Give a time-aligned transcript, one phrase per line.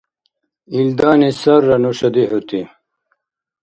[0.79, 2.61] Илдани сарра нуша дихӏути!